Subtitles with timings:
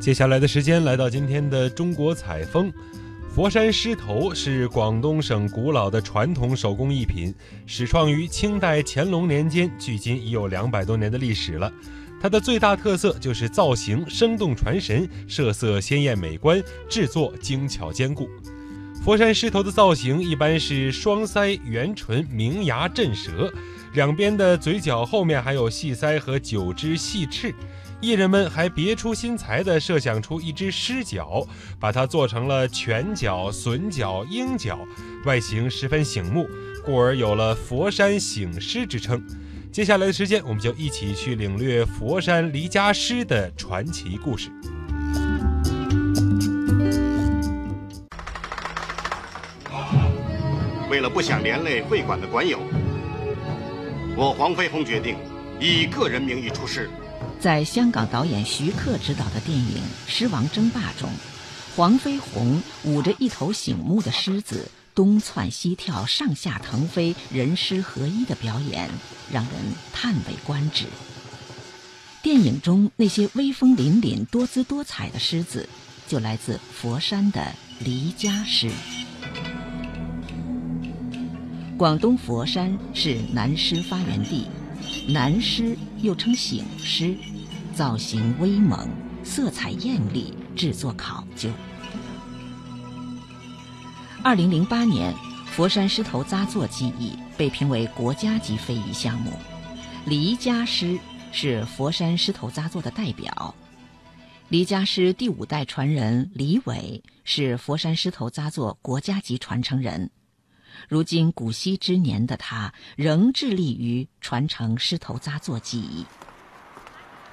[0.00, 2.72] 接下来的时间来到今天的中国采风。
[3.34, 7.34] 佛山狮头是广东省古老的传统手工艺品，
[7.66, 11.72] 始创于清代乾隆年间，距今已有两百多年的历史了。
[12.20, 18.28] 它的最大特色就是造型生动传神，设色鲜艳美观，制作精巧坚固。
[19.02, 23.52] 佛山狮头的造型一般是双腮、圆唇、明牙、震舌，
[23.92, 27.54] 两边的嘴角后面还有细腮和九只细翅。
[28.00, 31.46] 艺人们还别出心裁地设想出一只狮角，
[31.78, 34.76] 把它做成了犬角、隼角、鹰角，
[35.24, 36.48] 外形十分醒目，
[36.84, 39.24] 故而有了“佛山醒狮”之称。
[39.70, 44.50] 接下来的时间，我们就一起去领略佛山离家狮的传奇故事。
[50.90, 52.58] 为了不想连累会馆的馆友，
[54.14, 55.16] 我黄飞鸿决定
[55.58, 56.90] 以个人名义出师。
[57.40, 59.78] 在香港导演徐克执导的电影
[60.10, 61.10] 《狮王争霸》中，
[61.74, 68.90] 黄飞鸿舞着一头醒目的狮子，东窜西跳、上下腾飞、人狮合一的表演，
[69.32, 69.52] 让人
[69.94, 70.84] 叹为观止。
[72.22, 75.68] 电影中那些威风凛凛、多姿多彩的狮子，
[76.06, 78.70] 就来自佛山的黎家狮。
[81.76, 84.46] 广东佛山是南狮发源地，
[85.08, 87.16] 南狮又称醒狮。
[87.74, 88.86] 造型威猛，
[89.24, 91.50] 色彩艳丽，制作考究。
[94.22, 95.14] 二零零八年，
[95.46, 99.32] 佛山狮头扎作技艺被评为国家级非遗项目。
[100.04, 100.98] 黎家狮
[101.32, 103.54] 是佛山狮头扎作的代表。
[104.50, 110.10] 黎家狮第五代传人李伟是佛山狮头扎作国家级传承人。
[110.88, 116.06] 如今古稀之年的他，仍致力于传承狮头扎作技艺。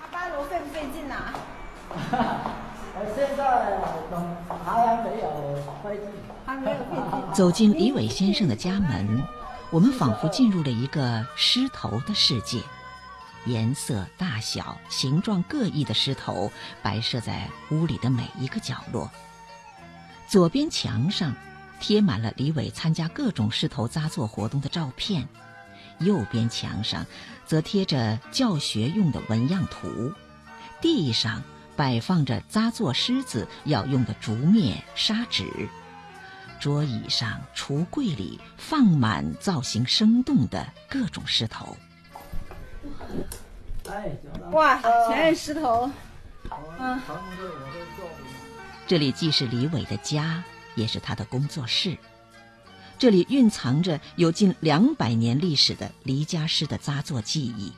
[0.00, 1.14] 爬八楼费不费劲呐、
[2.10, 2.52] 啊
[3.14, 3.78] 现在
[4.64, 6.08] 还没有费劲，
[6.44, 7.32] 还没有费劲。
[7.32, 9.22] 走进李伟先生的家门，
[9.70, 12.60] 我们仿佛进入了一个狮头的世界。
[13.46, 16.50] 颜色、大小、形状各异的狮头
[16.82, 19.08] 摆设在屋里的每一个角落。
[20.26, 21.32] 左边墙上
[21.80, 25.28] 贴满了李伟参加各种狮头扎作活动的照片，
[25.98, 27.04] 右边墙上
[27.46, 30.12] 则贴着教学用的纹样图。
[30.80, 31.42] 地上。
[31.78, 35.46] 摆放着扎作狮子要用的竹篾、砂纸，
[36.58, 41.76] 桌椅上、橱柜里放满造型生动的各种狮头。
[44.50, 45.88] 哇，全是狮头。
[46.80, 47.00] 嗯。
[48.88, 50.42] 这里既是李伟的家，
[50.78, 51.98] 也是他的工作室。
[52.98, 57.72] 这里蕴藏着有近两百年历史的黎家狮的扎作技艺。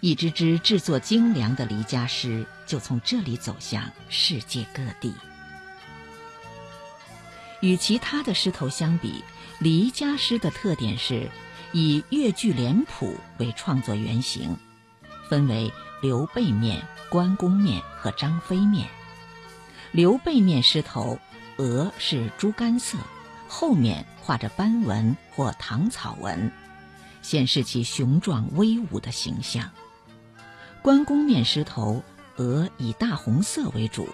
[0.00, 5.12] 一只只制作精良的黎家狮，就从这里走向世界各地。
[7.60, 9.24] 与其他的狮头相比，
[9.58, 11.28] 黎家狮的特点是
[11.72, 14.56] 以越剧脸谱为创作原型，
[15.28, 18.88] 分为刘备面、关公面和张飞面。
[19.90, 21.18] 刘备面狮头
[21.58, 22.96] 额是猪肝色，
[23.48, 26.50] 后面画着斑纹或唐草纹，
[27.20, 29.68] 显示其雄壮威武的形象。
[30.82, 32.02] 关公面狮头
[32.36, 34.08] 额以大红色为主，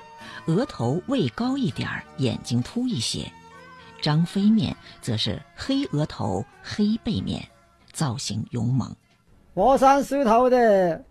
[0.47, 3.31] 额头位高一点儿，眼睛凸一些。
[4.01, 7.47] 张飞面则是黑额头、黑背面，
[7.93, 8.95] 造型勇猛。
[9.55, 11.05] 佛山狮头的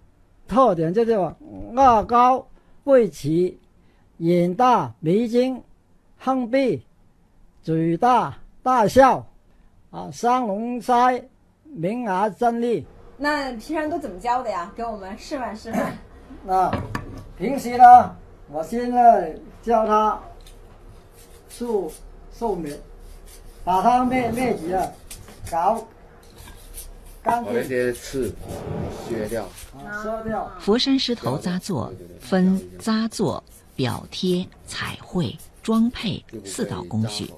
[0.47, 2.47] 特点就是额高、
[2.83, 3.59] 背齐、
[4.17, 5.63] 眼大、眉精、
[6.25, 6.81] 横鼻、
[7.61, 9.27] 嘴大、大笑，
[9.91, 11.21] 啊，双龙腮、
[11.65, 12.85] 明牙正立。
[13.17, 14.71] 那平常都怎么教的呀？
[14.73, 15.97] 给我们示范示范。
[16.47, 16.71] 那
[17.37, 18.15] 平时呢，
[18.49, 20.17] 我现在教他
[21.49, 21.91] 竖
[22.33, 22.71] 竖眉，
[23.65, 24.89] 把他灭灭绝啊
[25.51, 25.85] 搞
[27.21, 27.53] 干净。
[27.53, 28.33] 把那些刺
[29.09, 29.45] 削掉。
[30.01, 30.49] 削掉。
[30.57, 33.43] 佛山狮头扎作分扎作、
[33.75, 37.33] 表贴、彩绘、装配四道工序。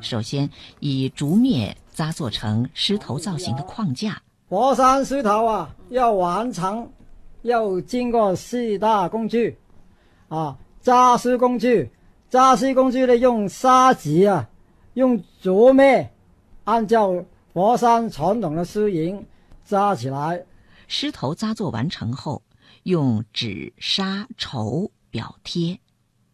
[0.00, 0.50] 首先
[0.80, 4.20] 以竹篾扎做成狮头造型的框架。
[4.48, 6.90] 佛山狮头啊，要完成，
[7.42, 9.56] 要经过四大工序，
[10.28, 11.88] 啊，扎狮工具，
[12.28, 14.48] 扎狮工具呢，用砂纸啊，
[14.94, 16.08] 用竹篾，
[16.64, 19.24] 按照佛山传统的狮形
[19.64, 20.44] 扎起来。
[20.88, 22.42] 狮头扎作完成后，
[22.82, 25.78] 用纸、纱、绸表贴，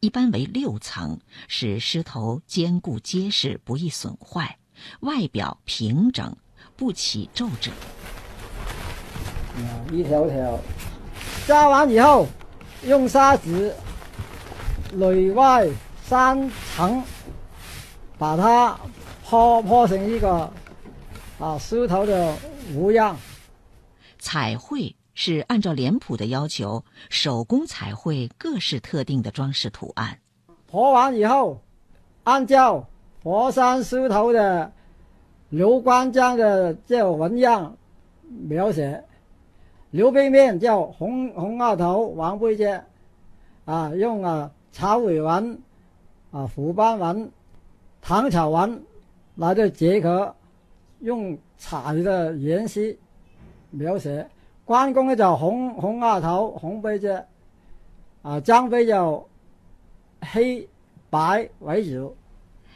[0.00, 1.19] 一般为六层，
[1.49, 4.59] 使狮头坚固结实，不易损坏，
[5.00, 6.37] 外表平整。
[6.77, 7.73] 不起皱褶。
[9.91, 10.56] 一条条
[11.45, 12.29] 扎完以后，
[12.85, 13.75] 用砂纸
[14.93, 15.69] 内外
[16.05, 17.03] 三层
[18.17, 18.79] 把它
[19.29, 20.53] 铺铺成一个
[21.41, 22.37] 啊狮头的
[22.73, 23.17] 模样。
[24.21, 30.17] 彩绘是按照脸谱的要求，手工彩绘各式特定的装饰图案。
[30.70, 31.61] 活完以后，
[32.23, 32.88] 按照
[33.20, 34.70] 佛山狮头的
[35.49, 37.76] 刘关张的这纹样
[38.47, 39.03] 描写。
[39.91, 42.64] 刘背面叫红红二头王背脊，
[43.64, 45.61] 啊，用啊草尾纹、
[46.31, 47.29] 啊虎斑纹、
[48.00, 48.81] 唐草纹
[49.35, 50.32] 来的结合，
[51.00, 52.81] 用彩的颜色
[53.71, 54.25] 描写。
[54.69, 57.09] 关公呢就红红额头红背脊，
[58.20, 59.26] 啊张飞就
[60.20, 60.69] 黑
[61.09, 62.15] 白为主。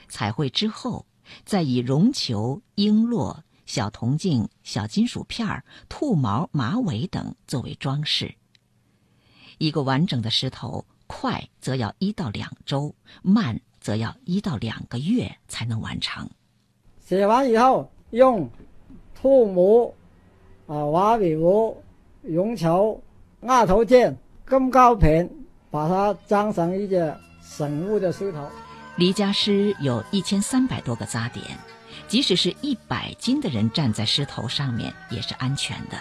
[0.09, 1.05] 彩绘之后，
[1.44, 3.37] 再以绒球、璎珞。
[3.67, 8.35] 小铜镜、小金属片、兔毛、马尾等作为装饰。
[9.59, 16.29] 一个完整的石头，快则要一到两周，慢则要一到两个月才能完成。
[17.00, 18.49] 写完以后，用
[19.15, 19.95] 兔模、
[20.67, 21.76] 啊马尾模、
[22.23, 23.03] 绒球、
[23.43, 24.17] 鸭头剑、
[24.49, 25.31] 金胶片，
[25.70, 28.49] 把它装成一个神物的狮头。
[28.97, 31.44] 离家狮有一千三百多个扎点。
[32.09, 35.97] 即使是一百斤的人站在狮头上面也是安全的。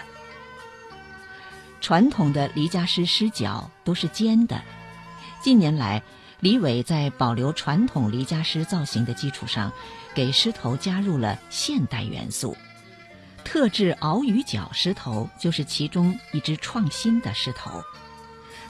[1.80, 4.60] 传统的离家狮狮角都是尖的，
[5.42, 6.02] 近年来，
[6.40, 9.72] 李伟在保留传统离家狮造型的基础上，
[10.14, 12.54] 给狮头加入了现代元素。
[13.42, 17.82] 特制鳌鱼角狮头就是其中一只创新的狮头，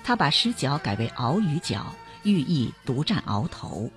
[0.03, 1.87] 他把狮角改为鳌鱼角，
[2.25, 3.89] 寓意独占鳌头，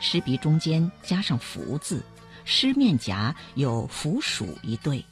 [0.00, 2.02] 狮鼻中间加上福字。
[2.46, 5.02] 狮面颊有福鼠一对，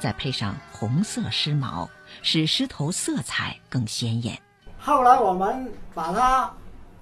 [0.00, 1.88] 再配上红色狮毛，
[2.22, 4.36] 使狮头色彩更鲜艳。
[4.80, 6.52] 后来我们把它，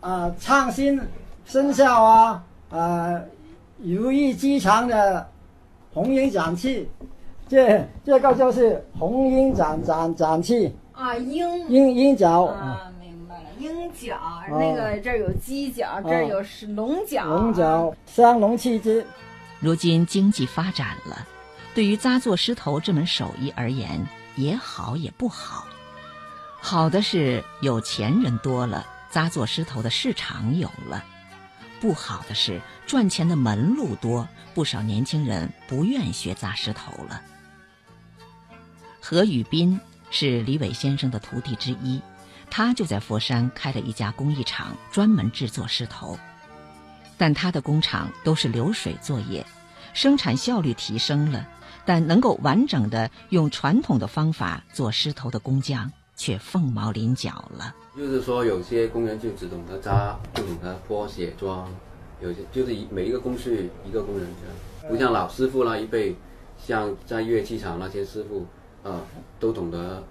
[0.01, 1.01] 呃，创新
[1.47, 3.25] 生肖啊，呃，
[3.79, 5.27] 如意吉祥的
[5.95, 6.87] 红缨展翅，
[7.51, 11.69] 这这个就是红鹰展展展翅啊，鹰。
[11.69, 12.45] 鹰鹰角。
[12.45, 14.17] 啊，明白了，鹰角，
[14.49, 19.05] 那个这儿有鸡角，这儿有是龙角，龙角三龙气之。
[19.59, 21.27] 如今经济发展了，
[21.75, 24.07] 对于扎作狮头这门手艺而言，
[24.37, 25.67] 也好也不好。
[26.61, 31.03] 好的是有钱人多了，扎作狮头的市场有了；
[31.81, 37.21] 不好的是赚钱的门路多，不少年轻人不愿学扎狮头了。
[39.11, 39.81] 何宇斌
[40.13, 42.01] 是李伟先生的徒弟之一，
[42.49, 46.17] 他就在佛山开了一家工艺厂，专门制作狮头。
[47.19, 49.45] 但他的工厂都是流水作业，
[49.93, 51.45] 生产效率提升了，
[51.85, 57.75] 但能够完整的用传统的方法做狮头的工匠却凤毛麟角了。
[57.97, 61.69] 就是说，有些工人就只懂得扎，不懂得泼血装，
[62.23, 66.15] 有些就是一每一个工序一个工人这样，不像老师傅那一辈，
[66.65, 68.47] 像在乐器厂那些师傅，
[68.83, 69.01] 呃，
[69.39, 70.03] 都懂得。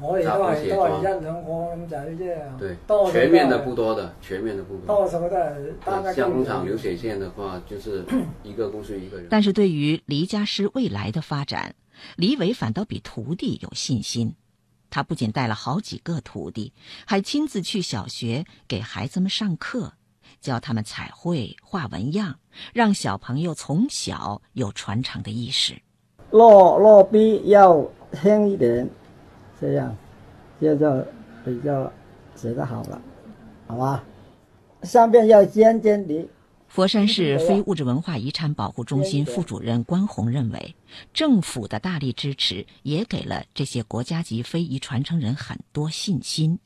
[0.00, 2.76] 我哋都係都係一兩個咁仔啫，對，
[3.10, 4.86] 全面的不多的，全面的不多。
[4.96, 8.04] 多數都係單一像工廠流水线的话，就是
[8.44, 9.26] 一个公司一个人。
[9.28, 11.74] 但是对于黎家师未来的发展，
[12.14, 14.34] 李伟反倒比徒弟有信心。
[14.90, 16.72] 他不仅带了好几个徒弟，
[17.04, 19.92] 还亲自去小学给孩子们上课，
[20.40, 22.38] 教他们彩绘、画纹样，
[22.72, 25.74] 让小朋友从小有传承的意识。
[26.30, 28.88] 落落笔要轻一点。
[29.60, 29.96] 这样，
[30.60, 31.04] 这就
[31.44, 31.92] 比较
[32.36, 33.02] 写得好了，
[33.66, 34.04] 好吧？
[34.84, 36.28] 上边要尖尖的。
[36.68, 40.76] 佛山市非物质文化遗产保护中心副主任关宏认为，
[41.12, 46.58] 政府的大力支持也给了这些国家级非遗传承人很多信心。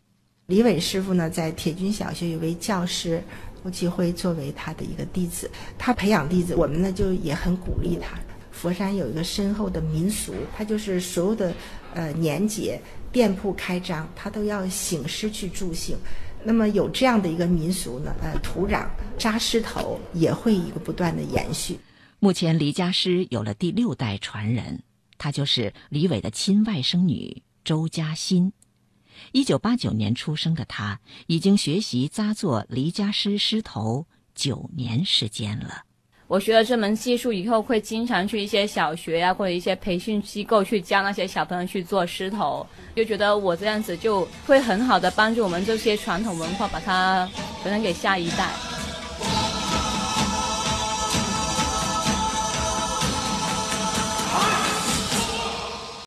[0.46, 3.22] 李伟师傅呢，在铁军小学有位教师
[3.64, 8.18] 吴继辉作为他的一个弟子，他培养弟子，我们呢就也很鼓励他。
[8.52, 11.52] 佛山有一个深厚的民俗，它就是所有的
[11.94, 12.80] 呃年节
[13.10, 15.96] 店铺开张，它都要醒狮去助兴。
[16.44, 21.78] 那么有这样的一个民俗呢，呃，土壤扎狮头也会一个不断的延续。
[22.18, 24.82] 目前黎家师有了第六代传人，
[25.18, 28.52] 她就是李伟的亲外甥女周嘉欣。
[29.30, 35.84] 一九八九年出生的她，已经学习扎做黎家狮狮头九年时间了。
[36.28, 47.28] 我学了这门技术以后，会经常去一些小学呀，或者一些培训机构去教那些小朋友去做狮头，就觉得我这样子就会很好的帮助我们这些传统文化，把它
[47.62, 48.48] 传承给下一代。